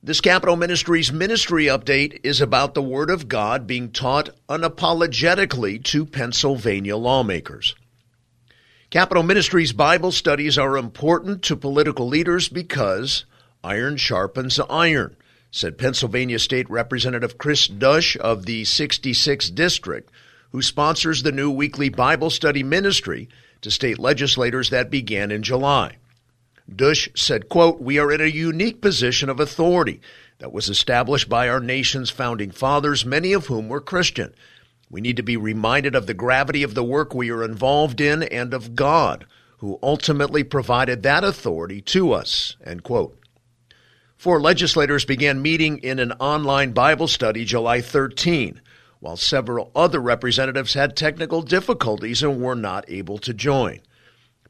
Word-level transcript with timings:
This 0.00 0.20
Capitol 0.20 0.54
Ministries 0.54 1.12
ministry 1.12 1.64
update 1.64 2.20
is 2.22 2.40
about 2.40 2.74
the 2.74 2.82
Word 2.82 3.10
of 3.10 3.26
God 3.26 3.66
being 3.66 3.90
taught 3.90 4.30
unapologetically 4.48 5.82
to 5.86 6.06
Pennsylvania 6.06 6.96
lawmakers. 6.96 7.74
Capitol 8.90 9.24
Ministries 9.24 9.72
Bible 9.72 10.12
studies 10.12 10.56
are 10.56 10.78
important 10.78 11.42
to 11.42 11.56
political 11.56 12.06
leaders 12.06 12.48
because 12.48 13.24
iron 13.64 13.96
sharpens 13.96 14.60
iron, 14.70 15.16
said 15.50 15.76
Pennsylvania 15.76 16.38
State 16.38 16.70
Representative 16.70 17.36
Cris 17.36 17.66
Dush 17.66 18.16
of 18.18 18.46
the 18.46 18.62
66th 18.62 19.52
District, 19.52 20.12
who 20.52 20.62
sponsors 20.62 21.24
the 21.24 21.32
new 21.32 21.50
weekly 21.50 21.88
Bible 21.88 22.30
study 22.30 22.62
ministry 22.62 23.28
to 23.62 23.70
state 23.72 23.98
legislators 23.98 24.70
that 24.70 24.92
began 24.92 25.32
in 25.32 25.42
July. 25.42 25.96
Dush 26.74 27.08
said, 27.14 27.48
quote, 27.48 27.80
We 27.80 27.98
are 27.98 28.12
in 28.12 28.20
a 28.20 28.26
unique 28.26 28.80
position 28.80 29.28
of 29.28 29.40
authority 29.40 30.00
that 30.38 30.52
was 30.52 30.68
established 30.68 31.28
by 31.28 31.48
our 31.48 31.60
nation's 31.60 32.10
founding 32.10 32.50
fathers, 32.50 33.04
many 33.04 33.32
of 33.32 33.46
whom 33.46 33.68
were 33.68 33.80
Christian. 33.80 34.34
We 34.90 35.00
need 35.00 35.16
to 35.16 35.22
be 35.22 35.36
reminded 35.36 35.94
of 35.94 36.06
the 36.06 36.14
gravity 36.14 36.62
of 36.62 36.74
the 36.74 36.84
work 36.84 37.14
we 37.14 37.30
are 37.30 37.42
involved 37.42 38.00
in 38.00 38.22
and 38.22 38.54
of 38.54 38.74
God, 38.74 39.26
who 39.58 39.78
ultimately 39.82 40.44
provided 40.44 41.02
that 41.02 41.24
authority 41.24 41.80
to 41.82 42.12
us. 42.12 42.56
End 42.64 42.82
quote. 42.82 43.18
Four 44.16 44.40
legislators 44.40 45.04
began 45.04 45.42
meeting 45.42 45.78
in 45.78 45.98
an 45.98 46.12
online 46.12 46.72
Bible 46.72 47.06
study 47.06 47.44
July 47.44 47.80
13, 47.80 48.60
while 49.00 49.16
several 49.16 49.70
other 49.74 50.00
representatives 50.00 50.74
had 50.74 50.96
technical 50.96 51.42
difficulties 51.42 52.22
and 52.22 52.40
were 52.40 52.56
not 52.56 52.84
able 52.88 53.18
to 53.18 53.32
join. 53.32 53.80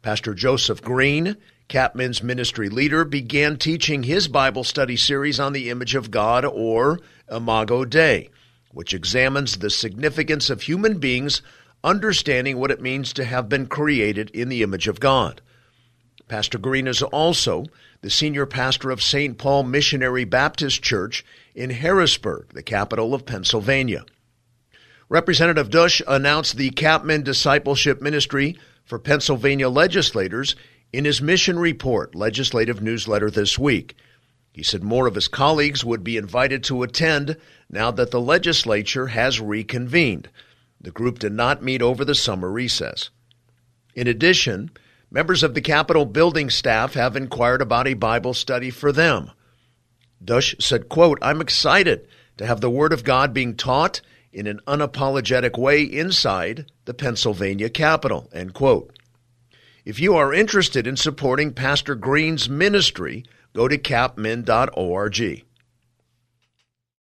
Pastor 0.00 0.34
Joseph 0.34 0.80
Green 0.80 1.36
CAPMIN's 1.68 2.22
ministry 2.22 2.70
leader 2.70 3.04
began 3.04 3.58
teaching 3.58 4.02
his 4.02 4.26
Bible 4.26 4.64
study 4.64 4.96
series 4.96 5.38
on 5.38 5.52
the 5.52 5.68
image 5.68 5.94
of 5.94 6.10
God, 6.10 6.46
or 6.46 6.98
Imago 7.30 7.84
Dei, 7.84 8.30
which 8.72 8.94
examines 8.94 9.58
the 9.58 9.68
significance 9.68 10.48
of 10.48 10.62
human 10.62 10.98
beings 10.98 11.42
understanding 11.84 12.56
what 12.56 12.70
it 12.70 12.80
means 12.80 13.12
to 13.12 13.24
have 13.26 13.50
been 13.50 13.66
created 13.66 14.30
in 14.30 14.48
the 14.48 14.62
image 14.62 14.88
of 14.88 14.98
God. 14.98 15.42
Pastor 16.26 16.56
Green 16.56 16.86
is 16.86 17.02
also 17.02 17.66
the 18.00 18.08
senior 18.08 18.46
pastor 18.46 18.90
of 18.90 19.02
St. 19.02 19.36
Paul 19.36 19.64
Missionary 19.64 20.24
Baptist 20.24 20.82
Church 20.82 21.22
in 21.54 21.68
Harrisburg, 21.68 22.46
the 22.54 22.62
capital 22.62 23.12
of 23.12 23.26
Pennsylvania. 23.26 24.06
Representative 25.10 25.68
Dush 25.68 26.00
announced 26.08 26.56
the 26.56 26.70
CAPMIN 26.70 27.24
Discipleship 27.24 28.00
Ministry 28.00 28.56
for 28.86 28.98
Pennsylvania 28.98 29.68
legislators 29.68 30.56
in 30.92 31.04
his 31.04 31.20
mission 31.20 31.58
report 31.58 32.14
legislative 32.14 32.82
newsletter 32.82 33.30
this 33.30 33.58
week. 33.58 33.96
He 34.52 34.62
said 34.62 34.82
more 34.82 35.06
of 35.06 35.14
his 35.14 35.28
colleagues 35.28 35.84
would 35.84 36.02
be 36.02 36.16
invited 36.16 36.64
to 36.64 36.82
attend 36.82 37.36
now 37.70 37.90
that 37.92 38.10
the 38.10 38.20
legislature 38.20 39.08
has 39.08 39.40
reconvened. 39.40 40.28
The 40.80 40.90
group 40.90 41.18
did 41.18 41.32
not 41.32 41.62
meet 41.62 41.82
over 41.82 42.04
the 42.04 42.14
summer 42.14 42.50
recess. 42.50 43.10
In 43.94 44.06
addition, 44.06 44.70
members 45.10 45.42
of 45.42 45.54
the 45.54 45.60
Capitol 45.60 46.06
building 46.06 46.50
staff 46.50 46.94
have 46.94 47.16
inquired 47.16 47.62
about 47.62 47.86
a 47.86 47.94
Bible 47.94 48.34
study 48.34 48.70
for 48.70 48.92
them. 48.92 49.30
Dush 50.24 50.56
said, 50.58 50.88
quote, 50.88 51.18
I'm 51.22 51.40
excited 51.40 52.08
to 52.38 52.46
have 52.46 52.60
the 52.60 52.70
Word 52.70 52.92
of 52.92 53.04
God 53.04 53.32
being 53.32 53.54
taught 53.54 54.00
in 54.32 54.46
an 54.46 54.60
unapologetic 54.66 55.58
way 55.58 55.82
inside 55.82 56.70
the 56.84 56.94
Pennsylvania 56.94 57.70
Capitol, 57.70 58.28
end 58.32 58.54
quote. 58.54 58.97
If 59.88 59.98
you 59.98 60.16
are 60.16 60.34
interested 60.34 60.86
in 60.86 60.98
supporting 60.98 61.54
Pastor 61.54 61.94
Green's 61.94 62.46
ministry, 62.46 63.24
go 63.54 63.68
to 63.68 63.78
capmin.org. 63.78 65.47